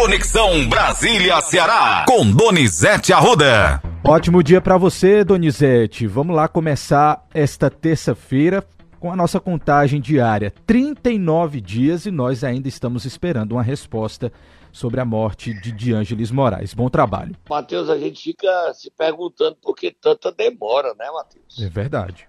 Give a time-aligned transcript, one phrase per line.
[0.00, 3.82] Conexão Brasília-Ceará, com Donizete Arruda.
[4.06, 6.06] Ótimo dia para você, Donizete.
[6.06, 8.64] Vamos lá começar esta terça-feira
[9.00, 10.54] com a nossa contagem diária.
[10.64, 14.32] 39 dias e nós ainda estamos esperando uma resposta
[14.70, 16.72] sobre a morte de Diângeles Moraes.
[16.74, 17.34] Bom trabalho.
[17.50, 21.60] Matheus, a gente fica se perguntando por que tanta demora, né, Matheus?
[21.60, 22.28] É verdade.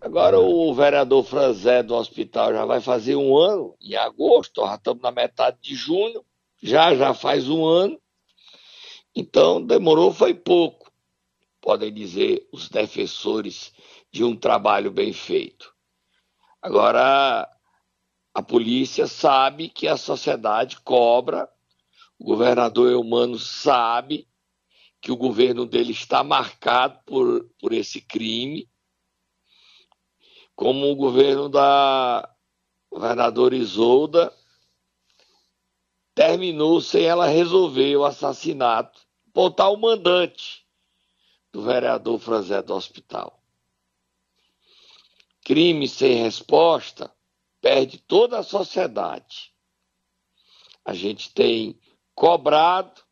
[0.00, 5.02] Agora o vereador Franzé do hospital já vai fazer um ano, em agosto, já estamos
[5.04, 6.24] na metade de junho,
[6.66, 8.00] já já faz um ano.
[9.14, 10.90] Então demorou foi pouco,
[11.60, 13.72] podem dizer os defensores
[14.12, 15.72] de um trabalho bem feito.
[16.60, 17.48] Agora
[18.34, 21.48] a polícia sabe que a sociedade cobra,
[22.18, 24.28] o governador Eumano sabe
[25.00, 28.68] que o governo dele está marcado por, por esse crime
[30.54, 32.28] como o governo da
[32.90, 34.32] governadora Isolda
[36.16, 40.66] terminou sem ela resolver o assassinato, botar o mandante
[41.52, 43.44] do vereador Franzé do hospital.
[45.44, 47.14] Crime sem resposta
[47.60, 49.52] perde toda a sociedade.
[50.82, 51.78] A gente tem
[52.14, 53.02] cobrado,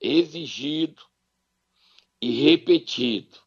[0.00, 1.02] exigido
[2.22, 3.38] e repetido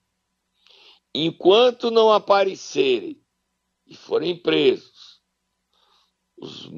[1.16, 3.20] enquanto não aparecerem
[3.88, 5.20] e forem presos
[6.38, 6.70] os,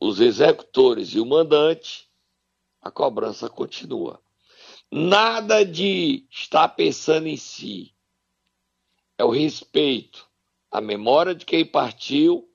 [0.00, 2.08] os executores e o mandante,
[2.80, 4.22] a cobrança continua.
[4.90, 7.94] Nada de estar pensando em si.
[9.18, 10.28] É o respeito
[10.70, 12.48] à memória de quem partiu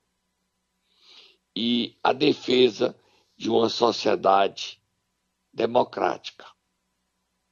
[1.56, 2.98] e a defesa
[3.38, 4.82] de uma sociedade
[5.52, 6.46] democrática.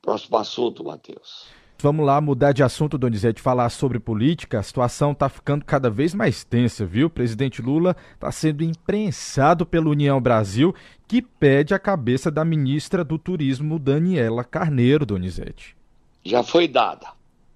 [0.02, 1.60] Próximo assunto, Matheus.
[1.81, 4.59] Vamos lá mudar de assunto, Donizete, falar sobre política.
[4.59, 7.07] A situação está ficando cada vez mais tensa, viu?
[7.07, 10.75] O presidente Lula está sendo imprensado pela União Brasil,
[11.07, 15.75] que pede a cabeça da ministra do Turismo, Daniela Carneiro, Donizete.
[16.23, 17.07] Já foi dada.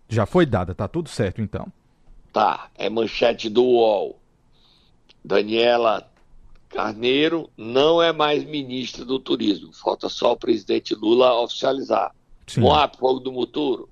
[0.09, 1.71] Já foi dada, tá tudo certo então.
[2.33, 4.19] Tá, é manchete do UOL.
[5.23, 6.09] Daniela
[6.69, 9.71] Carneiro não é mais ministra do Turismo.
[9.71, 12.11] Falta só o presidente Lula oficializar.
[12.47, 12.61] Sim.
[12.61, 13.87] Moab, fogo do Muturo.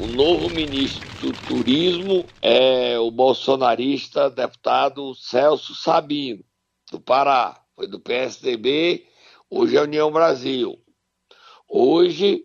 [0.00, 6.44] O novo ministro do Turismo é o bolsonarista deputado Celso Sabino,
[6.90, 7.64] do Pará.
[7.76, 9.06] Foi do PSDB,
[9.48, 10.76] hoje é União Brasil.
[11.68, 12.44] Hoje,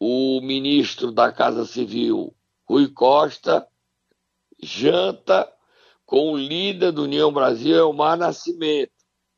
[0.00, 2.32] o ministro da Casa Civil,
[2.68, 3.66] Rui Costa,
[4.62, 5.52] janta
[6.06, 8.92] com o líder do União Brasil, Elmar Nascimento.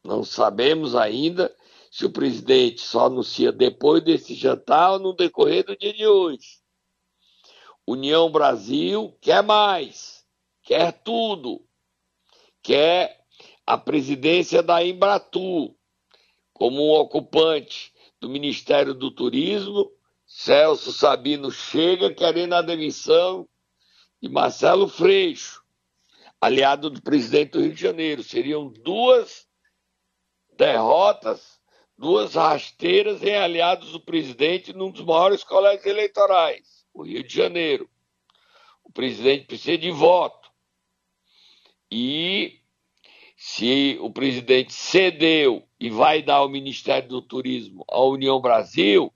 [0.05, 1.51] Não sabemos ainda
[1.91, 6.60] se o presidente só anuncia depois desse jantar ou no decorrer do dia de hoje.
[7.91, 10.25] União Brasil quer mais,
[10.63, 11.61] quer tudo,
[12.63, 13.27] quer
[13.67, 15.75] a presidência da Embratur
[16.53, 19.91] como um ocupante do Ministério do Turismo.
[20.25, 23.49] Celso Sabino chega querendo a demissão
[24.23, 25.61] de Marcelo Freixo,
[26.41, 28.23] aliado do presidente do Rio de Janeiro.
[28.23, 29.49] Seriam duas
[30.57, 31.59] derrotas,
[31.99, 37.89] duas rasteiras em aliados do presidente num dos maiores colégios eleitorais o Rio de Janeiro.
[38.85, 40.51] O presidente precisa de voto.
[41.91, 42.61] E
[43.37, 49.13] se o presidente cedeu e vai dar o Ministério do Turismo à União Brasil,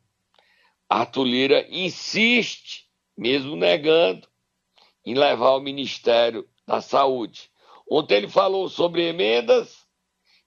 [0.88, 4.26] Arthur Lira insiste, mesmo negando,
[5.04, 7.50] em levar o Ministério da Saúde.
[7.88, 9.86] Ontem ele falou sobre emendas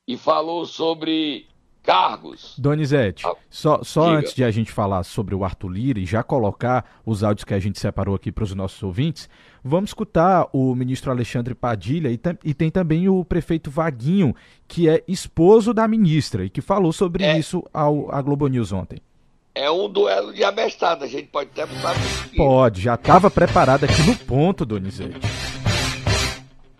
[0.07, 1.47] e falou sobre
[1.87, 2.53] cargos.
[2.57, 6.21] Donizete, ah, só, só antes de a gente falar sobre o Arthur Lira e já
[6.21, 9.29] colocar os áudios que a gente separou aqui para os nossos ouvintes,
[9.63, 14.35] vamos escutar o ministro Alexandre Padilha e, e, tem também o prefeito Vaguinho,
[14.67, 18.73] que é esposo da ministra e que falou sobre é, isso ao, à Globo News
[18.73, 18.99] ontem.
[19.55, 21.95] É um duelo de abestada, a gente pode até botar
[22.35, 25.21] Pode, já estava preparado aqui no ponto, Donizete.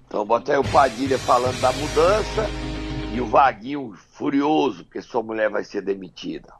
[0.05, 2.66] Então bota aí o Padilha falando da mudança
[3.17, 6.53] e o Vaguinho furioso porque sua mulher vai ser demitida.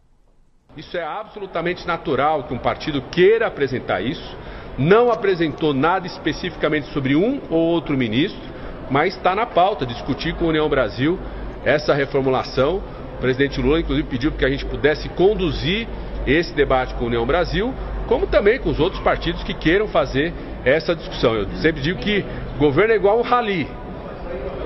[0.75, 4.35] Isso é absolutamente natural que um partido queira apresentar isso.
[4.77, 8.41] Não apresentou nada especificamente sobre um ou outro ministro,
[8.89, 11.19] mas está na pauta discutir com a União Brasil
[11.63, 12.81] essa reformulação.
[13.17, 15.87] O presidente Lula, inclusive, pediu que a gente pudesse conduzir
[16.25, 17.73] esse debate com a União Brasil,
[18.07, 20.33] como também com os outros partidos que queiram fazer
[20.65, 21.35] essa discussão.
[21.35, 22.25] Eu sempre digo que
[22.57, 23.67] governo é igual um rally.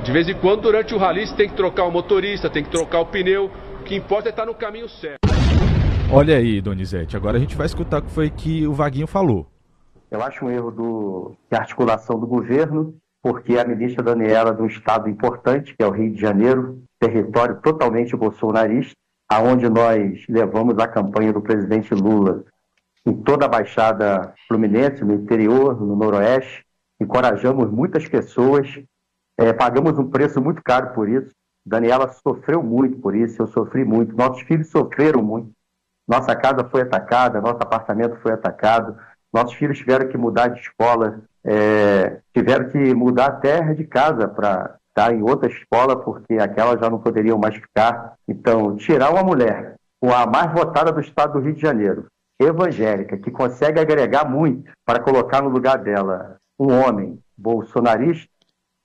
[0.03, 2.71] De vez em quando, durante o rally, você tem que trocar o motorista, tem que
[2.71, 3.51] trocar o pneu.
[3.80, 5.19] O que importa é estar no caminho certo.
[6.12, 9.45] Olha aí, Donizete, agora a gente vai escutar o que foi que o Vaguinho falou.
[10.09, 14.65] Eu acho um erro do, de articulação do governo porque a ministra Daniela, de um
[14.65, 18.95] estado importante, que é o Rio de Janeiro, território totalmente bolsonarista,
[19.30, 22.44] aonde nós levamos a campanha do presidente Lula
[23.06, 26.65] em toda a Baixada Fluminense, no interior, no Noroeste,
[27.00, 28.68] encorajamos muitas pessoas,
[29.42, 31.32] é, pagamos um preço muito caro por isso.
[31.66, 35.52] Daniela sofreu muito por isso, eu sofri muito, nossos filhos sofreram muito.
[36.08, 38.98] Nossa casa foi atacada, nosso apartamento foi atacado,
[39.32, 44.28] nossos filhos tiveram que mudar de escola, é, tiveram que mudar a terra de casa
[44.28, 48.16] para estar em outra escola, porque aquela já não poderiam mais ficar.
[48.28, 52.08] Então, tirar uma mulher com a mais votada do estado do Rio de Janeiro,
[52.40, 58.30] evangélica, que consegue agregar muito para colocar no lugar dela um homem bolsonarista,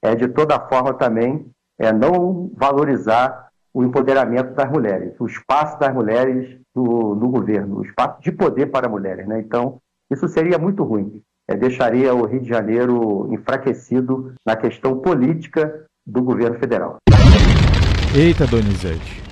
[0.07, 1.47] é de toda forma também
[1.79, 7.85] é não valorizar o empoderamento das mulheres, o espaço das mulheres no, no governo, o
[7.85, 9.27] espaço de poder para mulheres.
[9.27, 9.41] Né?
[9.41, 9.79] Então,
[10.11, 11.21] isso seria muito ruim.
[11.49, 16.97] É, deixaria o Rio de Janeiro enfraquecido na questão política do governo federal.
[18.15, 19.23] Eita, Donizete.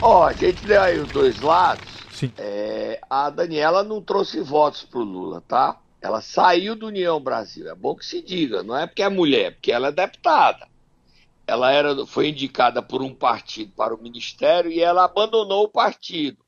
[0.00, 2.06] Ó, oh, a gente lê aí os dois lados.
[2.10, 2.32] Sim.
[2.36, 5.76] É, a Daniela não trouxe votos pro Lula, tá?
[6.02, 7.70] Ela saiu do União Brasil.
[7.70, 8.64] É bom que se diga.
[8.64, 10.68] Não é porque é mulher, é porque ela é deputada.
[11.46, 16.44] Ela era, foi indicada por um partido para o ministério e ela abandonou o partido.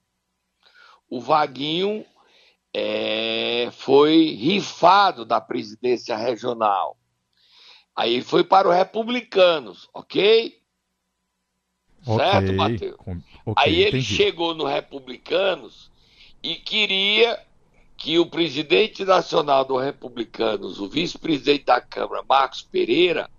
[1.08, 2.04] O Vaguinho
[2.72, 6.96] é, foi rifado da presidência regional.
[7.94, 10.60] Aí foi para os republicanos, ok?
[12.04, 12.96] okay certo, Matheus?
[12.98, 14.16] Okay, Aí ele entendi.
[14.16, 15.92] chegou no republicanos
[16.42, 17.40] e queria
[18.04, 23.30] que o presidente nacional dos republicanos, o vice-presidente da Câmara, Marcos Pereira,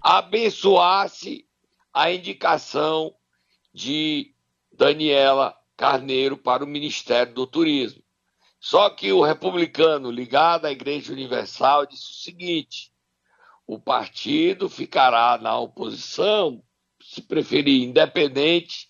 [0.00, 1.46] abençoasse
[1.92, 3.14] a indicação
[3.74, 4.34] de
[4.72, 8.02] Daniela Carneiro para o Ministério do Turismo.
[8.58, 12.90] Só que o republicano ligado à Igreja Universal disse o seguinte:
[13.66, 16.62] o partido ficará na oposição,
[17.02, 18.88] se preferir independente,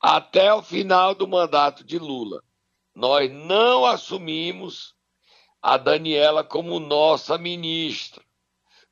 [0.00, 2.44] até o final do mandato de Lula.
[2.98, 4.96] Nós não assumimos
[5.62, 8.24] a Daniela como nossa ministra.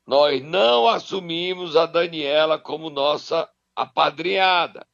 [0.06, 4.86] Nós não assumimos a Daniela como nossa apadrinhada.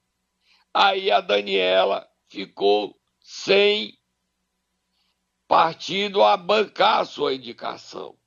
[0.73, 4.01] Aí a Daniela ficou sem
[5.47, 8.19] partido a bancar a sua indicação.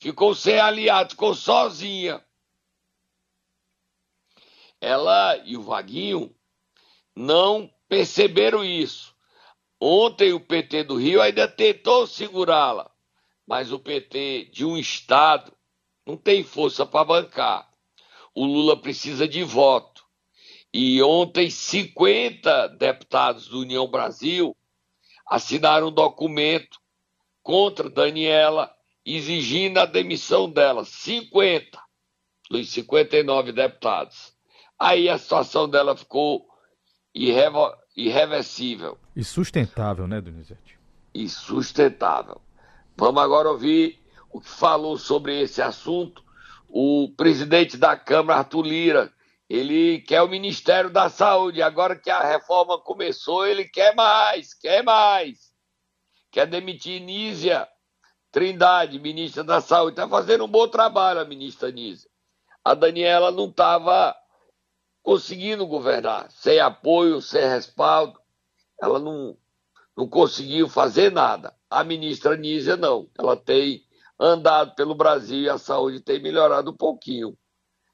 [0.00, 2.24] Ficou sem aliado, ficou sozinha.
[4.80, 6.34] Ela e o Vaguinho
[7.14, 9.13] não perceberam isso.
[9.86, 12.90] Ontem o PT do Rio ainda tentou segurá-la,
[13.46, 15.52] mas o PT de um estado
[16.06, 17.70] não tem força para bancar.
[18.34, 20.02] O Lula precisa de voto.
[20.72, 24.56] E ontem 50 deputados do União Brasil
[25.28, 26.80] assinaram um documento
[27.42, 30.86] contra Daniela, exigindo a demissão dela.
[30.86, 31.78] 50
[32.48, 34.34] dos 59 deputados.
[34.78, 36.48] Aí a situação dela ficou
[37.14, 37.72] irrevo...
[37.96, 38.98] irreversível.
[39.14, 40.78] E sustentável, né, Donizete?
[41.12, 42.40] E sustentável.
[42.96, 44.00] Vamos agora ouvir
[44.32, 46.24] o que falou sobre esse assunto
[46.76, 49.12] o presidente da Câmara, Arthur Lira,
[49.48, 51.62] ele quer o Ministério da Saúde.
[51.62, 55.52] Agora que a reforma começou, ele quer mais, quer mais.
[56.32, 57.68] Quer demitir Nízia
[58.32, 59.92] Trindade, ministra da Saúde.
[59.92, 62.10] Está fazendo um bom trabalho a ministra Nízia.
[62.64, 64.12] A Daniela não estava
[65.04, 68.18] conseguindo governar, sem apoio, sem respaldo.
[68.80, 69.36] Ela não,
[69.94, 71.54] não conseguiu fazer nada.
[71.70, 73.06] A ministra Nízia não.
[73.16, 73.82] Ela tem
[74.18, 77.36] andado pelo Brasil e a saúde tem melhorado um pouquinho.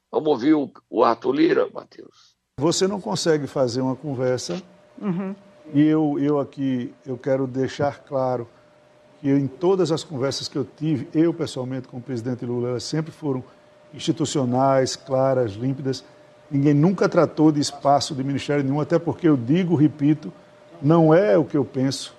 [0.09, 2.35] Vamos ouvir o, o Arthur Lira, Matheus.
[2.57, 4.61] Você não consegue fazer uma conversa
[4.99, 5.35] uhum.
[5.73, 8.47] e eu, eu aqui eu quero deixar claro
[9.19, 12.83] que em todas as conversas que eu tive, eu pessoalmente com o presidente Lula, elas
[12.83, 13.43] sempre foram
[13.93, 16.03] institucionais, claras, límpidas.
[16.51, 20.33] Ninguém nunca tratou de espaço de ministério nenhum, até porque eu digo, repito,
[20.81, 22.13] não é o que eu penso,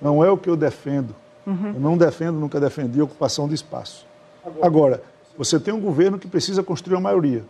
[0.00, 1.14] não é o que eu defendo.
[1.46, 1.72] Uhum.
[1.74, 4.04] Eu não defendo, nunca defendi a ocupação de espaço.
[4.60, 5.02] Agora,
[5.38, 7.44] você tem um governo que precisa construir a maioria.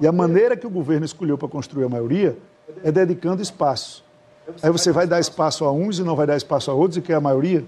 [0.00, 2.36] E a maneira que o governo escolheu para construir a maioria
[2.82, 4.04] é dedicando espaço.
[4.62, 7.00] Aí você vai dar espaço a uns e não vai dar espaço a outros e
[7.00, 7.64] quer a maioria?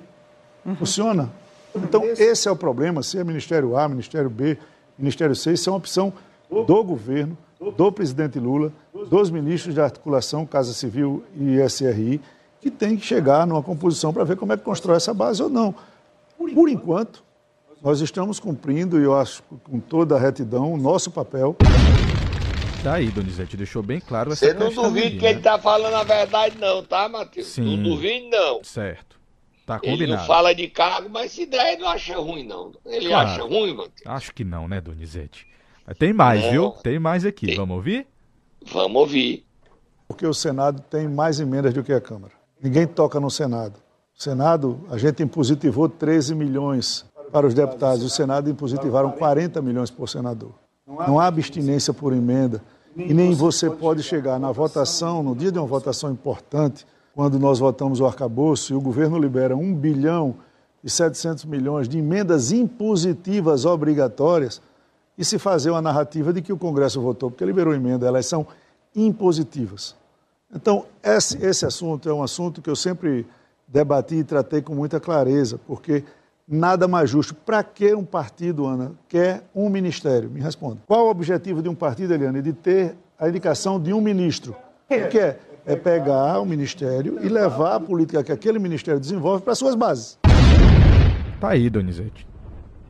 [0.66, 0.76] Uhum.
[0.76, 1.30] Funciona?
[1.74, 3.02] Então, esse é o problema.
[3.02, 4.58] Se é Ministério A, Ministério B,
[4.98, 6.12] Ministério C, isso é uma opção
[6.50, 7.36] do governo,
[7.76, 8.72] do presidente Lula,
[9.08, 12.20] dos ministros de articulação, Casa Civil e SRI,
[12.60, 15.48] que tem que chegar numa composição para ver como é que constrói essa base ou
[15.48, 15.74] não.
[16.36, 17.22] Por enquanto,
[17.82, 21.56] nós estamos cumprindo, e eu acho com toda a retidão, o nosso papel.
[22.82, 25.30] Tá aí, Donizete, deixou bem claro essa Você não duvide que né?
[25.30, 27.48] ele tá falando a verdade não, tá, Matheus?
[27.48, 27.76] Sim.
[27.76, 28.62] Não duvide não.
[28.62, 29.18] Certo.
[29.66, 30.02] Tá combinado.
[30.02, 32.72] Ele não fala de cargo, mas se der, ele não acha ruim, não.
[32.86, 33.28] Ele claro.
[33.28, 34.06] acha ruim, Matheus?
[34.06, 35.46] Acho que não, né, Donizete?
[35.94, 36.50] Tem mais, não.
[36.50, 36.70] viu?
[36.82, 37.46] Tem mais aqui.
[37.46, 37.56] Tem.
[37.56, 38.06] Vamos ouvir?
[38.72, 39.44] Vamos ouvir.
[40.06, 42.32] Porque o Senado tem mais emendas do que a Câmara.
[42.62, 43.78] Ninguém toca no Senado.
[44.18, 48.02] O Senado, a gente impositivou 13 milhões para os deputados.
[48.02, 50.52] O Senado impositivaram 40 milhões por senador.
[50.86, 52.62] Não há abstinência por emenda.
[52.96, 57.58] E nem você pode chegar na votação, no dia de uma votação importante, quando nós
[57.58, 60.36] votamos o arcabouço e o governo libera 1 bilhão
[60.82, 64.60] e 700 milhões de emendas impositivas obrigatórias,
[65.18, 68.46] e se fazer uma narrativa de que o Congresso votou porque liberou emenda, elas são
[68.94, 69.96] impositivas.
[70.54, 73.26] Então, esse, esse assunto é um assunto que eu sempre
[73.66, 76.04] debati e tratei com muita clareza, porque
[76.46, 77.34] nada mais justo.
[77.34, 80.30] Para que um partido, Ana, quer um ministério?
[80.30, 80.78] Me responda.
[80.86, 82.40] Qual o objetivo de um partido, Eliane?
[82.40, 84.56] De ter a indicação de um ministro.
[84.88, 85.38] O que é?
[85.66, 90.18] é pegar o ministério e levar a política que aquele ministério desenvolve para suas bases.
[91.38, 92.26] Tá aí, Donizete.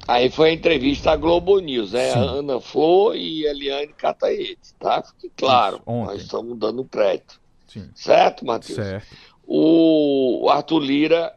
[0.09, 4.75] Aí foi a entrevista à Globo News, é a Ana Flor e a Eliane Cataete,
[4.79, 5.03] tá?
[5.03, 7.39] Fique claro, nós estamos dando crédito.
[7.67, 7.91] Sim.
[7.95, 8.77] Certo, Matheus?
[8.77, 9.07] Certo.
[9.47, 11.37] O Arthur Lira,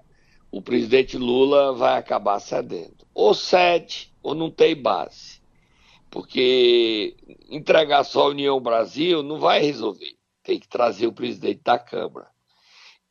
[0.50, 3.06] o presidente Lula, vai acabar cedendo.
[3.14, 5.42] Ou cede, ou não tem base.
[6.10, 7.16] Porque
[7.50, 12.28] entregar só a União Brasil não vai resolver tem que trazer o presidente da Câmara.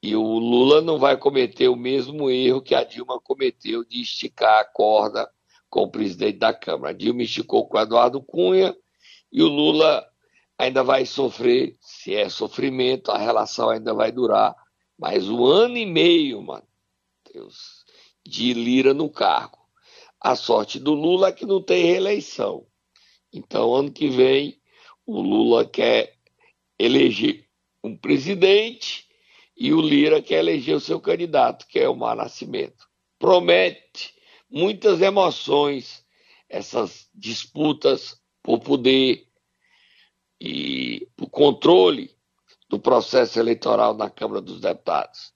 [0.03, 4.61] E o Lula não vai cometer o mesmo erro que a Dilma cometeu de esticar
[4.61, 5.31] a corda
[5.71, 6.93] com o presidente da Câmara.
[6.93, 8.77] Dilma esticou com Eduardo Cunha
[9.33, 10.05] e o Lula
[10.59, 14.55] ainda vai sofrer, se é sofrimento, a relação ainda vai durar
[14.99, 16.67] mais um ano e meio, mano,
[17.33, 17.85] Deus,
[18.27, 19.59] de Lira no cargo.
[20.21, 22.67] A sorte do Lula é que não tem reeleição.
[23.33, 24.61] Então, ano que vem,
[25.07, 26.15] o Lula quer
[26.79, 27.47] eleger
[27.83, 29.09] um presidente
[29.57, 32.87] e o Lira quer eleger o seu candidato, que é o Mar Nascimento.
[33.19, 34.15] Promete
[34.51, 36.05] muitas emoções
[36.49, 39.27] essas disputas por poder
[40.41, 42.11] e por controle
[42.69, 45.33] do processo eleitoral na Câmara dos Deputados.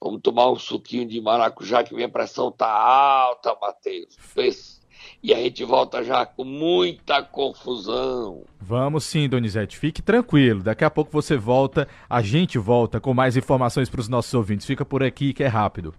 [0.00, 4.14] Vamos tomar um suquinho de maracujá que minha pressão tá alta, Matheus.
[4.18, 4.78] Fez
[5.22, 8.44] e a gente volta já com muita confusão.
[8.60, 10.62] Vamos sim, Donizete, fique tranquilo.
[10.62, 14.66] Daqui a pouco você volta, a gente volta com mais informações para os nossos ouvintes.
[14.66, 15.94] Fica por aqui que é rápido.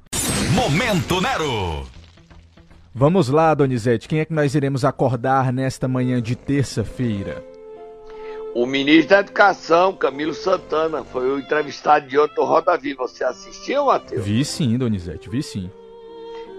[0.54, 1.88] Momento Nero.
[3.00, 7.42] Vamos lá, Donizete, quem é que nós iremos acordar nesta manhã de terça-feira?
[8.54, 13.08] O ministro da Educação, Camilo Santana, foi o entrevistado de no Roda Viva.
[13.08, 14.26] Você assistiu, Matheus?
[14.26, 15.72] Vi sim, Donizete, vi sim.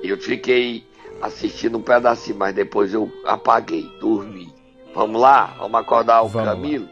[0.02, 0.82] Eu fiquei
[1.20, 4.50] assistindo um pedacinho, mas depois eu apaguei, dormi.
[4.94, 5.54] Vamos lá?
[5.59, 6.88] Vamos acordar o Vamos Camilo?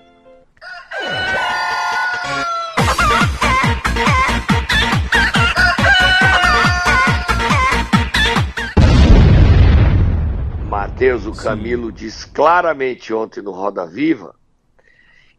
[10.99, 11.45] Matheus, o Sim.
[11.45, 14.35] Camilo diz claramente ontem no Roda Viva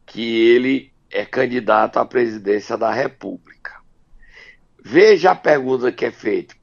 [0.05, 3.73] que ele é candidato à presidência da República.
[4.81, 6.55] Veja a pergunta que é feita.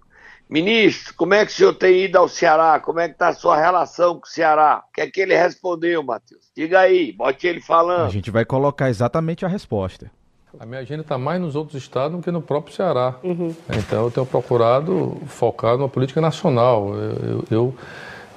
[0.48, 2.80] Ministro, como é que o senhor tem ido ao Ceará?
[2.80, 4.82] Como é que está a sua relação com o Ceará?
[4.88, 6.50] O que é que ele respondeu, Matheus?
[6.56, 8.06] Diga aí, bote ele falando.
[8.06, 10.10] A gente vai colocar exatamente a resposta.
[10.58, 13.16] A minha agenda está mais nos outros estados do que no próprio Ceará.
[13.22, 13.54] Uhum.
[13.76, 16.94] Então eu tenho procurado focar numa política nacional.
[16.94, 17.74] Eu, eu, eu,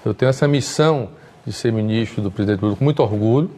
[0.06, 1.10] eu, tenho essa missão
[1.46, 3.50] de ser ministro do presidente Lula com muito orgulho.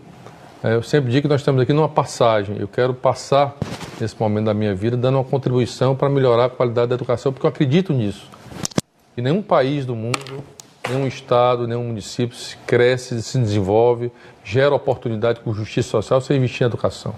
[0.64, 2.58] É, eu sempre digo que nós estamos aqui numa passagem.
[2.60, 3.56] Eu quero passar
[4.00, 7.46] nesse momento da minha vida dando uma contribuição para melhorar a qualidade da educação, porque
[7.46, 8.30] eu acredito nisso.
[9.16, 10.44] E nenhum país do mundo,
[10.90, 14.12] nenhum estado, nenhum município se cresce, se desenvolve,
[14.44, 17.14] gera oportunidade com justiça social sem investir em educação.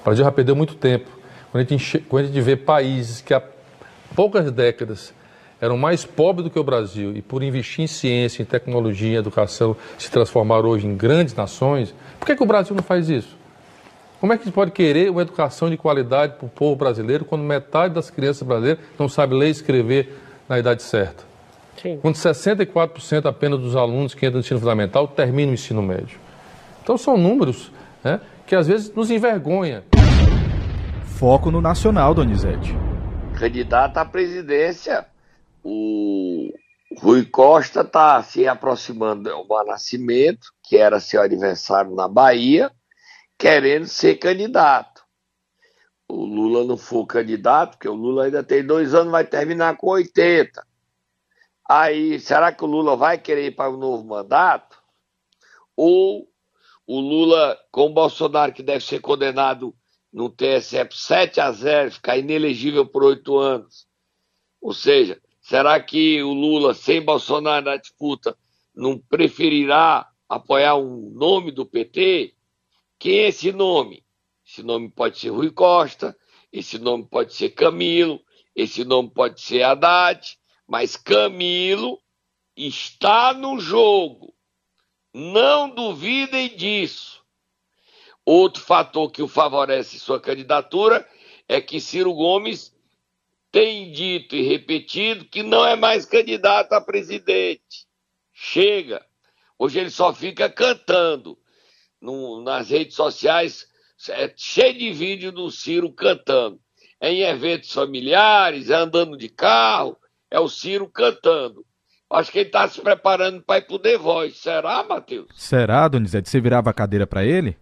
[0.00, 1.08] O Brasil já perdeu muito tempo.
[1.50, 3.42] Quando a gente, quando a gente vê países que há
[4.14, 5.14] poucas décadas
[5.60, 9.16] eram mais pobres do que o Brasil e por investir em ciência, em tecnologia, em
[9.16, 13.36] educação, se transformaram hoje em grandes nações, por que, que o Brasil não faz isso?
[14.20, 17.24] Como é que a gente pode querer uma educação de qualidade para o povo brasileiro
[17.24, 21.24] quando metade das crianças brasileiras não sabe ler e escrever na idade certa?
[21.80, 21.98] Sim.
[22.02, 26.18] Quando 64% apenas dos alunos que entram no ensino fundamental terminam o ensino médio.
[26.82, 27.70] Então são números
[28.02, 29.84] né, que às vezes nos envergonha.
[31.04, 32.74] Foco no nacional, Donizete.
[33.38, 35.06] Candidato à presidência,
[35.62, 36.52] o
[36.98, 42.72] Rui Costa está se aproximando do Nascimento, que era seu aniversário na Bahia,
[43.38, 45.02] querendo ser candidato.
[46.08, 49.88] O Lula não for candidato, porque o Lula ainda tem dois anos, vai terminar com
[49.88, 50.66] 80.
[51.68, 54.82] Aí, será que o Lula vai querer ir para um novo mandato?
[55.76, 56.26] Ou
[56.86, 59.74] o Lula, com o Bolsonaro, que deve ser condenado
[60.10, 63.86] no TSE 7 a 0, ficar inelegível por oito anos,
[64.60, 68.36] Ou seja, será que o Lula, sem Bolsonaro na disputa,
[68.74, 72.34] não preferirá apoiar um nome do PT?
[72.98, 74.04] Quem é esse nome?
[74.46, 76.14] Esse nome pode ser Rui Costa,
[76.52, 78.20] esse nome pode ser Camilo,
[78.54, 80.36] esse nome pode ser Haddad,
[80.66, 81.98] mas Camilo
[82.54, 84.34] está no jogo.
[85.14, 87.22] Não duvidem disso.
[88.22, 91.08] Outro fator que o favorece sua candidatura
[91.48, 92.76] é que Ciro Gomes
[93.50, 97.86] tem dito e repetido que não é mais candidato a presidente.
[98.32, 99.04] Chega.
[99.58, 101.38] Hoje ele só fica cantando.
[102.00, 103.66] No, nas redes sociais,
[104.08, 106.60] é cheio de vídeo do Ciro cantando.
[107.00, 109.96] É em eventos familiares, é andando de carro,
[110.30, 111.64] é o Ciro cantando.
[112.10, 114.38] Acho que ele está se preparando para ir pro The Voice.
[114.38, 115.28] Será, Matheus?
[115.36, 116.28] Será, Donizete?
[116.28, 117.56] Você virava a cadeira para ele?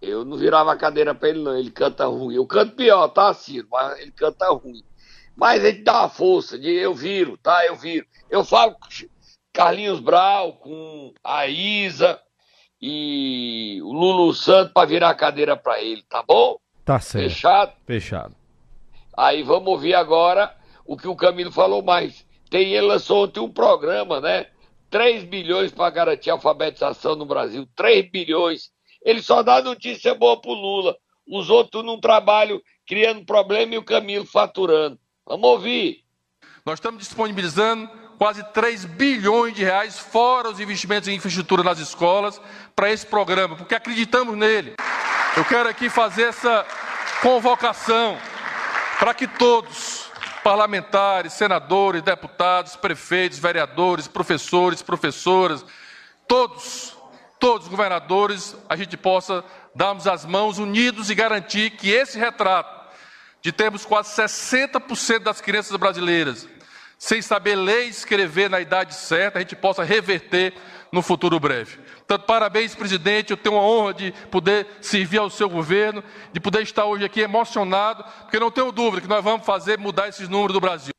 [0.00, 1.56] Eu não virava a cadeira para ele, não.
[1.56, 2.36] Ele canta ruim.
[2.36, 3.66] Eu canto pior, tá, Ciro?
[3.70, 4.82] Mas ele canta ruim.
[5.36, 7.66] Mas ele dá uma força de eu viro, tá?
[7.66, 8.06] Eu viro.
[8.30, 8.88] Eu falo com
[9.52, 12.20] Carlinhos Brau, com a Isa
[12.80, 16.58] e o Lulu Santo para virar a cadeira para ele, tá bom?
[16.84, 17.28] Tá certo.
[17.28, 17.72] Fechado?
[17.84, 18.36] Fechado.
[19.16, 22.24] Aí vamos ouvir agora o que o Camilo falou mais.
[22.48, 24.46] Tem, ele lançou ontem um programa, né?
[24.90, 27.68] 3 bilhões para garantir a alfabetização no Brasil.
[27.74, 28.70] 3 bilhões.
[29.04, 30.96] Ele só dá notícia boa pro Lula.
[31.28, 34.98] Os outros não trabalham criando problema e o Camilo faturando.
[35.26, 36.04] Vamos ouvir.
[36.64, 42.40] Nós estamos disponibilizando quase 3 bilhões de reais, fora os investimentos em infraestrutura nas escolas,
[42.76, 44.76] para esse programa, porque acreditamos nele.
[45.36, 46.64] Eu quero aqui fazer essa
[47.20, 48.16] convocação
[49.00, 50.10] para que todos,
[50.44, 55.64] parlamentares, senadores, deputados, prefeitos, vereadores, professores, professoras,
[56.28, 56.96] todos,
[57.38, 62.75] todos governadores, a gente possa darmos as mãos unidos e garantir que esse retrato
[63.46, 66.48] de termos quase 60% das crianças brasileiras
[66.98, 70.52] sem saber ler e escrever na idade certa, a gente possa reverter
[70.90, 71.78] no futuro breve.
[71.98, 73.30] Portanto, parabéns, presidente.
[73.30, 77.20] Eu tenho a honra de poder servir ao seu governo, de poder estar hoje aqui
[77.20, 80.90] emocionado, porque não tenho dúvida que nós vamos fazer mudar esses números do Brasil.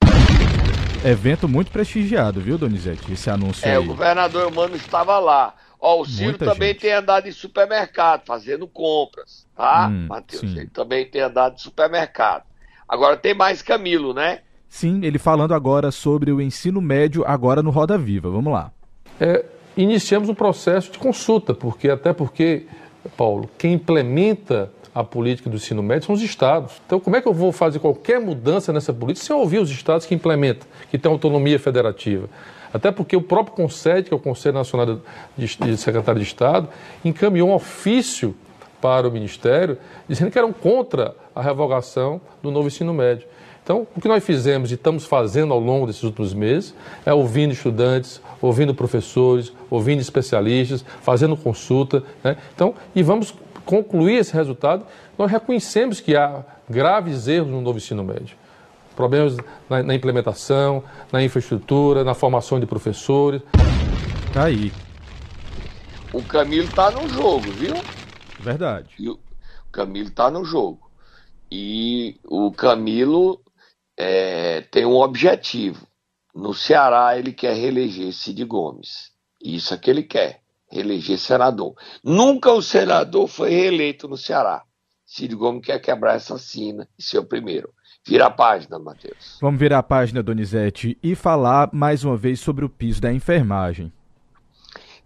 [1.04, 3.12] Evento muito prestigiado, viu, Donizete?
[3.12, 3.78] Esse anúncio é, aí.
[3.78, 5.54] o governador Humano estava lá.
[5.88, 6.82] Ó, o Ciro Muita também gente.
[6.82, 10.42] tem andado em supermercado, fazendo compras, tá, Hum, Matheus?
[10.42, 10.58] sim.
[10.60, 12.44] Ele também tem andado em supermercado.
[12.90, 14.40] Agora tem mais Camilo, né?
[14.68, 18.30] Sim, ele falando agora sobre o ensino médio agora no Roda Viva.
[18.30, 18.72] Vamos lá.
[19.20, 19.46] é,
[19.78, 22.66] iniciamos um processo de consulta, porque até porque,
[23.16, 26.82] Paulo, quem implementa a política do ensino médio são os estados.
[26.86, 30.06] Então, como é que eu vou fazer qualquer mudança nessa política sem ouvir os estados
[30.06, 32.28] que implementam, que têm autonomia federativa?
[32.74, 35.00] Até porque o próprio CONSED, que é o Conselho Nacional
[35.38, 36.68] de, de Secretário de Estado,
[37.04, 38.36] encaminhou um ofício
[38.82, 39.78] para o Ministério
[40.08, 43.28] dizendo que eram contra a revogação do novo ensino médio.
[43.64, 46.74] Então, o que nós fizemos e estamos fazendo ao longo desses últimos meses
[47.06, 52.02] é ouvindo estudantes, ouvindo professores, ouvindo especialistas, fazendo consulta.
[52.24, 52.38] Né?
[52.56, 54.86] Então, e vamos concluir esse resultado.
[55.18, 58.38] Nós reconhecemos que há graves erros no novo ensino médio.
[58.98, 59.38] Problemas
[59.70, 63.44] na, na implementação, na infraestrutura, na formação de professores.
[64.34, 64.74] Tá aí.
[66.12, 67.76] O Camilo tá no jogo, viu?
[68.40, 68.90] Verdade.
[68.98, 69.20] E o
[69.72, 70.90] Camilo tá no jogo.
[71.52, 73.40] E o Camilo
[73.96, 75.86] é, tem um objetivo.
[76.34, 79.12] No Ceará, ele quer reeleger Cid Gomes.
[79.40, 81.76] Isso é que ele quer, reeleger senador.
[82.04, 84.64] Nunca o senador foi reeleito no Ceará.
[85.06, 87.77] Cid Gomes quer quebrar essa sina e ser o primeiro.
[88.08, 89.38] Vira a página, Matheus.
[89.42, 93.92] Vamos virar a página, Donizete, e falar mais uma vez sobre o piso da enfermagem.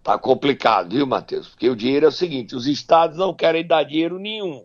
[0.03, 1.47] Tá complicado, viu, Matheus?
[1.47, 4.63] Porque o dinheiro é o seguinte: os estados não querem dar dinheiro nenhum.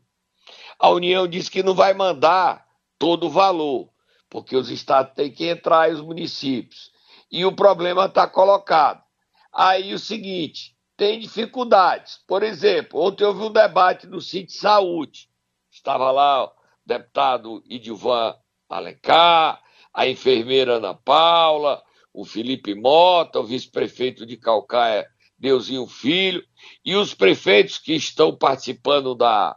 [0.78, 2.66] A União diz que não vai mandar
[2.98, 3.88] todo o valor,
[4.28, 6.90] porque os estados têm que entrar e os municípios.
[7.32, 9.02] E o problema está colocado.
[9.50, 12.20] Aí o seguinte: tem dificuldades.
[12.28, 15.30] Por exemplo, ontem houve um debate do Cid Saúde.
[15.70, 16.50] Estava lá
[16.86, 18.34] deputado Idilvan
[18.68, 19.60] Alencar,
[19.92, 21.82] a enfermeira Ana Paula,
[22.14, 25.06] o Felipe Mota, o vice-prefeito de Calcaia,
[25.38, 26.42] Deusinho Filho,
[26.84, 29.56] e os prefeitos que estão participando da,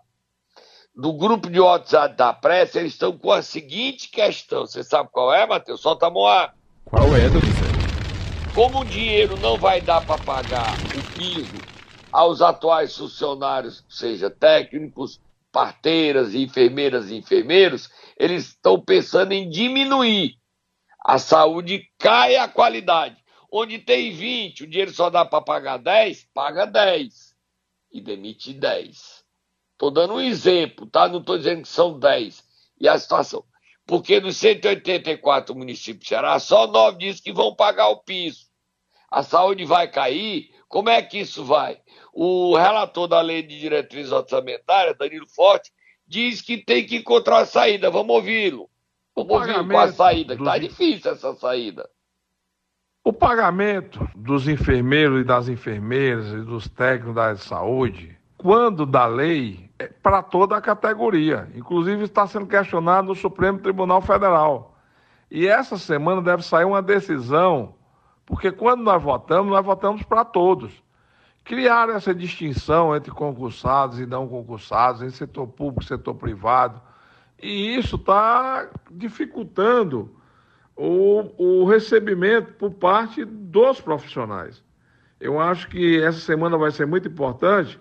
[0.94, 4.66] do grupo de WhatsApp da pressa, eles estão com a seguinte questão.
[4.66, 5.82] Você sabe qual é, Matheus?
[5.82, 6.54] Solta a Moab.
[6.86, 7.80] Qual é, Donizete?
[8.54, 11.54] Como o dinheiro não vai dar para pagar o piso
[12.12, 20.36] aos atuais funcionários, seja técnicos, parteiras, enfermeiras e enfermeiros, eles estão pensando em diminuir.
[21.04, 23.18] A saúde cai a qualidade.
[23.52, 27.36] Onde tem 20, o dinheiro só dá para pagar 10, paga 10
[27.92, 29.24] e demite 10.
[29.74, 31.08] Estou dando um exemplo, tá?
[31.08, 32.44] Não estou dizendo que são 10.
[32.80, 33.44] E a situação.
[33.88, 38.48] Porque dos 184 municípios do Ceará, só nove dizem que vão pagar o piso.
[39.10, 41.82] A saúde vai cair, como é que isso vai?
[42.14, 45.72] O relator da lei de diretriz orçamentária, Danilo Forte,
[46.08, 47.90] diz que tem que encontrar a saída.
[47.90, 48.70] Vamos ouvi-lo.
[49.16, 50.34] Vamos ouvir qual a saída.
[50.34, 50.70] Está dos...
[50.70, 51.90] difícil essa saída.
[53.04, 59.70] O pagamento dos enfermeiros e das enfermeiras e dos técnicos da saúde, quando da lei,
[59.80, 61.50] é para toda a categoria.
[61.56, 64.78] Inclusive está sendo questionado no Supremo Tribunal Federal.
[65.32, 67.76] E essa semana deve sair uma decisão,
[68.26, 70.72] porque quando nós votamos, nós votamos para todos.
[71.50, 76.80] Criar essa distinção entre concursados e não concursados, em setor público setor privado.
[77.42, 80.12] E isso está dificultando
[80.76, 84.64] o, o recebimento por parte dos profissionais.
[85.20, 87.80] Eu acho que essa semana vai ser muito importante,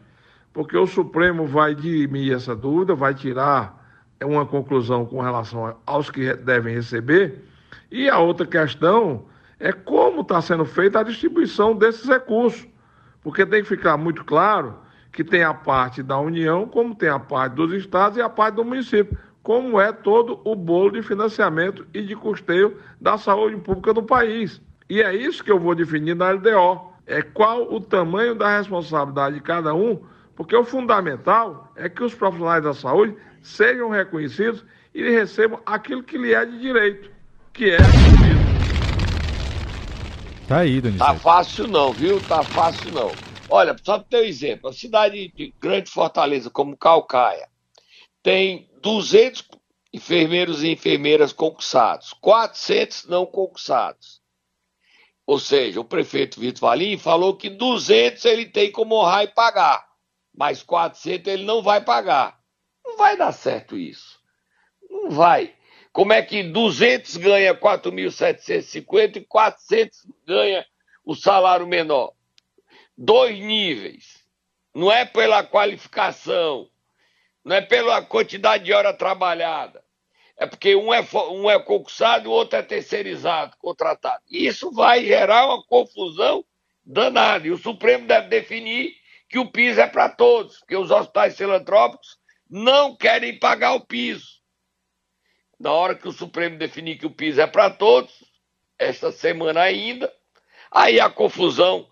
[0.50, 3.87] porque o Supremo vai dirimir essa dúvida, vai tirar
[4.24, 7.44] uma conclusão com relação aos que devem receber.
[7.90, 9.26] E a outra questão
[9.61, 12.66] é como está sendo feita a distribuição desses recursos.
[13.29, 14.79] Porque tem que ficar muito claro
[15.12, 18.55] que tem a parte da União, como tem a parte dos estados e a parte
[18.55, 23.93] do município como é todo o bolo de financiamento e de custeio da saúde pública
[23.93, 24.62] no país.
[24.88, 26.91] E é isso que eu vou definir na LDO.
[27.07, 30.01] É qual o tamanho da responsabilidade de cada um,
[30.35, 34.64] porque o fundamental é que os profissionais da saúde sejam reconhecidos
[34.95, 37.11] e recebam aquilo que lhe é de direito,
[37.53, 37.77] que é
[40.49, 41.13] Tá aí, Donizete.
[41.13, 42.23] Tá fácil não, viu?
[42.23, 43.13] Tá fácil não.
[43.51, 47.49] Olha, só para ter um exemplo, a cidade de grande Fortaleza, como Calcaia,
[48.23, 49.47] tem 200
[49.93, 54.23] enfermeiros e enfermeiras concursados, 400 não concursados.
[55.27, 59.87] Ou seja, o prefeito Vitor Valim falou que 200 ele tem como honrar e pagar,
[60.35, 62.41] mas 400 ele não vai pagar.
[62.83, 64.19] Não vai dar certo isso.
[64.91, 65.55] Não vai.
[65.99, 70.65] Como é que 200 ganha 4.750 e 400 ganha
[71.05, 72.13] o salário menor?
[72.97, 74.25] Dois níveis.
[74.73, 76.71] Não é pela qualificação,
[77.45, 79.83] não é pela quantidade de hora trabalhada.
[80.37, 84.23] É porque um é, um é concursado e o outro é terceirizado, contratado.
[84.31, 86.45] Isso vai gerar uma confusão
[86.87, 87.45] danada.
[87.49, 88.95] E o Supremo deve definir
[89.29, 94.38] que o piso é para todos, porque os hospitais filantrópicos não querem pagar o piso.
[95.59, 98.12] Na hora que o Supremo definir que o piso é para todos,
[98.79, 100.12] esta semana ainda,
[100.71, 101.87] aí a confusão,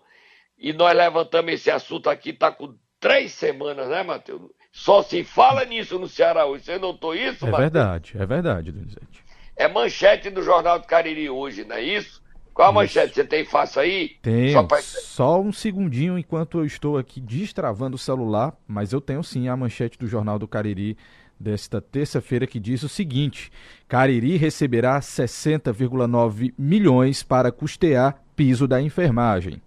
[0.57, 4.49] e nós levantamos esse assunto aqui, está com três semanas, né, Matheus?
[4.71, 6.65] Só se fala nisso no Ceará hoje.
[6.65, 9.25] Você notou isso, É verdade, é verdade, Donizete.
[9.55, 12.21] É manchete do Jornal do Cariri hoje, não é isso?
[12.53, 13.15] Qual a manchete?
[13.15, 14.17] Você tem fácil aí?
[14.21, 14.51] Tem.
[14.51, 14.81] Só, pra...
[14.81, 19.55] Só, um segundinho enquanto eu estou aqui destravando o celular, mas eu tenho sim a
[19.55, 20.97] manchete do Jornal do Cariri
[21.39, 23.51] desta terça-feira que diz o seguinte:
[23.87, 29.61] Cariri receberá 60,9 milhões para custear piso da enfermagem.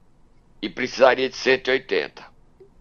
[0.62, 2.30] E precisaria de 180.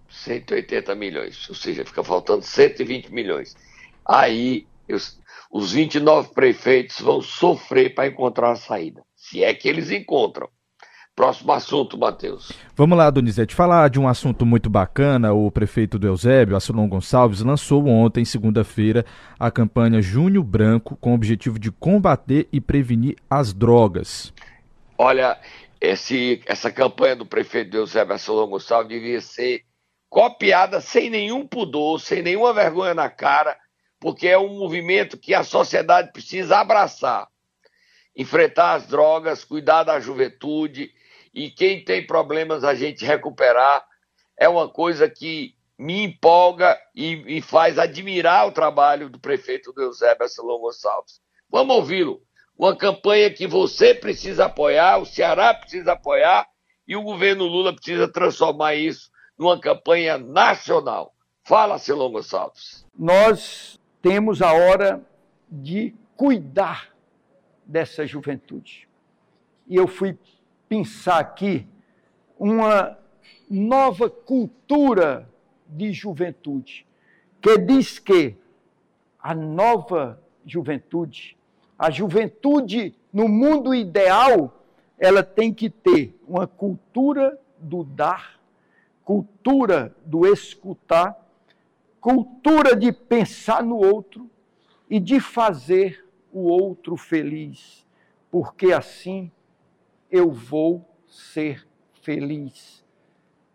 [0.09, 3.55] 180 milhões, ou seja, fica faltando 120 milhões.
[4.05, 5.19] Aí os,
[5.51, 10.49] os 29 prefeitos vão sofrer para encontrar a saída, se é que eles encontram.
[11.19, 12.49] Próximo assunto, Matheus.
[12.77, 13.53] Vamos lá, Donizete.
[13.53, 15.33] Falar de um assunto muito bacana.
[15.33, 19.05] O prefeito do Eusébio, Assilon Gonçalves, lançou ontem, segunda-feira,
[19.37, 24.33] a campanha Junho Branco, com o objetivo de combater e prevenir as drogas.
[24.97, 25.37] Olha,
[25.81, 29.65] esse, essa campanha do prefeito do Eusébio Assilon Gonçalves devia ser
[30.09, 33.57] copiada sem nenhum pudor, sem nenhuma vergonha na cara,
[33.99, 37.27] porque é um movimento que a sociedade precisa abraçar.
[38.15, 40.97] Enfrentar as drogas, cuidar da juventude
[41.33, 43.85] e quem tem problemas a gente recuperar
[44.37, 50.25] é uma coisa que me empolga e me faz admirar o trabalho do prefeito Eusébio
[50.25, 51.21] Asselon Gonçalves.
[51.49, 52.21] Vamos ouvi-lo.
[52.57, 56.45] Uma campanha que você precisa apoiar, o Ceará precisa apoiar
[56.85, 61.13] e o governo Lula precisa transformar isso numa campanha nacional.
[61.45, 62.85] Fala, Silão Gonçalves.
[62.97, 65.01] Nós temos a hora
[65.49, 66.89] de cuidar
[67.65, 68.89] dessa juventude.
[69.65, 70.17] E eu fui
[70.69, 71.67] pensar aqui
[72.37, 72.97] uma
[73.49, 75.27] nova cultura
[75.67, 76.85] de juventude,
[77.41, 78.37] que diz que
[79.19, 81.35] a nova juventude,
[81.77, 84.63] a juventude no mundo ideal,
[84.97, 88.39] ela tem que ter uma cultura do dar
[89.09, 91.17] cultura do escutar,
[91.99, 94.29] cultura de pensar no outro
[94.87, 97.83] e de fazer o outro feliz,
[98.29, 99.31] porque assim
[100.11, 101.67] eu vou ser
[102.01, 102.83] feliz.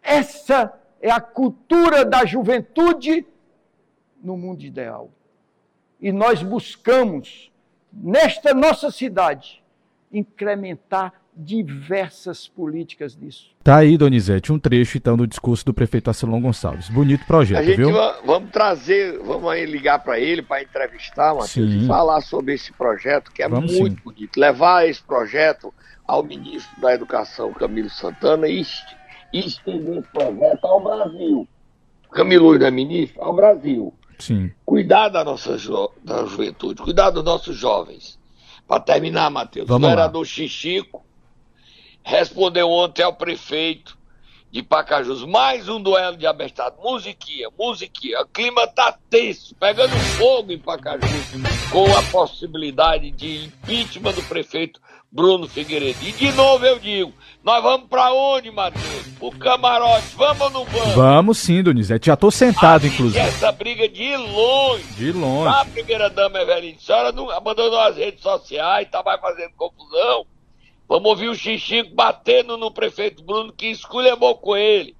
[0.02, 3.26] Essa é a cultura da juventude
[4.22, 5.10] no mundo ideal.
[6.00, 7.52] E nós buscamos
[7.92, 9.62] nesta nossa cidade,
[10.12, 13.50] incrementar diversas políticas nisso.
[13.62, 16.88] Tá aí, Donizete, um trecho então do discurso do prefeito Arcelon Gonçalves.
[16.88, 17.92] Bonito projeto, a gente viu?
[17.92, 22.72] Va, vamos trazer, vamos aí ligar para ele para entrevistar, Matheus, e falar sobre esse
[22.72, 24.02] projeto que é vamos muito sim.
[24.04, 24.38] bonito.
[24.38, 25.74] Levar esse projeto
[26.06, 28.64] ao ministro da Educação, Camilo Santana, e
[29.32, 31.48] estender esse projeto ao Brasil.
[32.12, 33.20] Camilo não é ministro?
[33.22, 33.92] Ao Brasil.
[34.20, 34.52] Sim.
[34.64, 38.18] Cuidar da nossa ju da juventude, cuidar dos nossos jovens.
[38.68, 40.26] Para terminar, Matheus, Vamos o vereador lá.
[40.26, 41.04] Xixico
[42.04, 43.98] respondeu ontem ao prefeito
[44.52, 45.24] de Pacajus.
[45.24, 46.76] Mais um duelo de abestado.
[46.80, 48.20] Musiquinha, musiquinha.
[48.20, 51.10] O clima tá tenso, pegando fogo em Pacajus,
[51.72, 55.98] com a possibilidade de impeachment do prefeito Bruno Figueiredo.
[56.02, 57.12] E de novo eu digo,
[57.42, 59.06] nós vamos para onde, Matheus?
[59.20, 60.94] O camarote, vamos ou não vamos?
[60.94, 62.06] Vamos sim, Donizete.
[62.06, 63.18] Já tô sentado, inclusive.
[63.18, 64.84] Essa briga de longe.
[64.96, 65.56] De longe.
[65.56, 70.26] A primeira dama Eveline, a senhora não abandonou as redes sociais, tá mais fazendo confusão.
[70.86, 74.96] Vamos ouvir o Xixico batendo no prefeito Bruno que esculhambou com ele.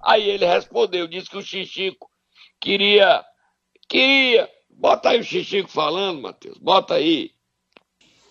[0.00, 2.10] Aí ele respondeu, disse que o Xixico
[2.60, 3.24] queria.
[3.88, 4.50] Queria.
[4.68, 6.58] Bota aí o Xixico falando, Matheus.
[6.58, 7.32] Bota aí.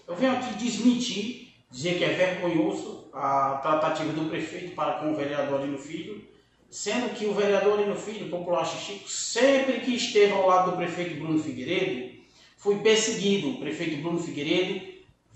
[0.07, 5.15] Eu venho aqui desmentir, dizer que é vergonhoso a tratativa do prefeito para com o
[5.15, 6.25] vereador Lino Filho,
[6.69, 11.19] sendo que o vereador Lino Filho, popular Xixico, sempre que esteve ao lado do prefeito
[11.19, 12.17] Bruno Figueiredo,
[12.57, 13.49] foi perseguido.
[13.49, 14.86] O prefeito Bruno Figueiredo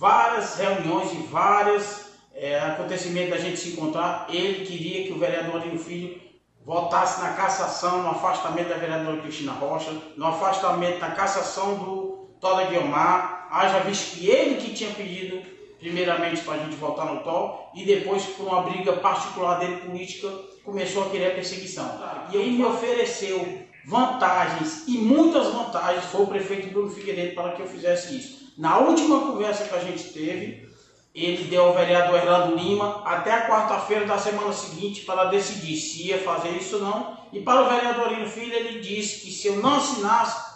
[0.02, 4.26] várias reuniões e vários é, acontecimentos da gente se encontrar.
[4.30, 6.20] Ele queria que o vereador Lino Filho
[6.66, 12.66] votasse na cassação, no afastamento da vereadora Cristina Rocha, no afastamento, na cassação do Toda
[12.66, 15.44] Guilmar, haja visto que ele que tinha pedido
[15.80, 20.32] primeiramente para a gente votar no TOL e depois por uma briga particular dele política
[20.64, 22.00] começou a querer a perseguição.
[22.32, 27.62] E ele me ofereceu vantagens e muitas vantagens foi o prefeito Bruno Figueiredo para que
[27.62, 28.41] eu fizesse isso.
[28.58, 30.70] Na última conversa que a gente teve,
[31.14, 36.08] ele deu ao vereador Hernando Lima até a quarta-feira da semana seguinte para decidir se
[36.08, 37.18] ia fazer isso ou não.
[37.34, 40.52] E para o vereador Lino Filho, ele disse que se eu não assinasse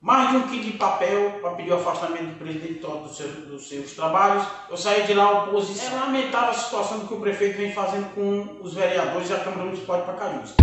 [0.00, 3.68] mais de um quilo de papel para pedir o afastamento do presidente dos seus, dos
[3.68, 5.96] seus trabalhos, eu saí de lá oposição.
[5.96, 10.00] É lamentável a situação que o prefeito vem fazendo com os vereadores da Câmara Municipal
[10.00, 10.54] de Pacajus.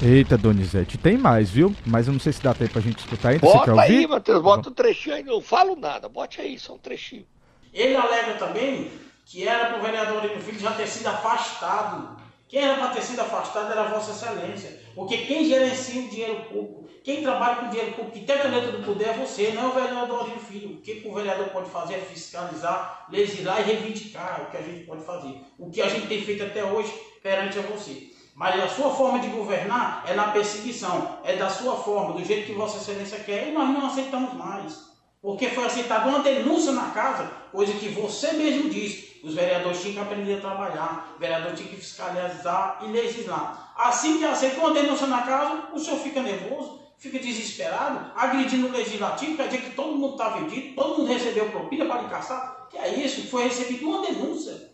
[0.00, 1.74] Eita, Donizete, tem mais, viu?
[1.84, 3.40] Mas eu não sei se dá tempo pra gente escutar ainda.
[3.40, 6.78] Bota Você aí, Matheus, bota um trechinho aí, não falo nada, bote aí, só um
[6.78, 7.26] trechinho.
[7.74, 8.92] Ele alega também
[9.26, 12.16] que era pro vereador Lino Filho já ter sido afastado.
[12.46, 14.80] Quem era para ter sido afastado era Vossa Excelência.
[14.94, 18.42] Porque quem gerencia o dinheiro público, quem trabalha com o dinheiro público, que tem a
[18.42, 20.74] caneta do poder é você, não é o vereador Lino Filho.
[20.76, 24.86] O que o vereador pode fazer é fiscalizar, legislar e reivindicar o que a gente
[24.86, 25.40] pode fazer.
[25.58, 28.16] O que a gente tem feito até hoje perante a você.
[28.38, 32.46] Mas a sua forma de governar é na perseguição, é da sua forma, do jeito
[32.46, 34.86] que Vossa Excelência quer, e nós não aceitamos mais.
[35.20, 39.20] Porque foi aceitada uma denúncia na casa, coisa que você mesmo disse.
[39.24, 43.72] Os vereadores tinham que aprender a trabalhar, o vereador tinha que fiscalizar e legislar.
[43.76, 48.70] Assim que aceita uma denúncia na casa, o senhor fica nervoso, fica desesperado, agredindo o
[48.70, 52.68] legislativo, quer dizer que todo mundo está vendido, todo mundo recebeu propina para lhe caçar.
[52.70, 53.26] Que é isso?
[53.28, 54.70] Foi recebido uma denúncia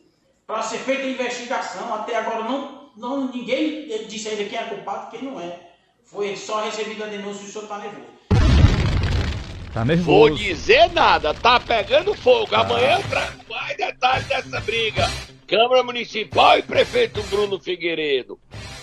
[0.47, 1.95] para ser feita a investigação.
[1.95, 5.59] Até agora não não, ninguém disse ainda quem é culpado quem não é.
[6.05, 8.15] Foi só recebido a denúncia e o senhor está nervoso.
[9.73, 10.07] Tá nervoso.
[10.07, 12.55] Vou dizer nada, tá pegando fogo.
[12.55, 15.11] Amanhã eu trago mais detalhes dessa briga.
[15.47, 18.39] Câmara Municipal e Prefeito Bruno Figueiredo.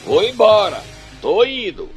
[0.06, 0.84] Vou embora.
[1.22, 1.90] Tô indo.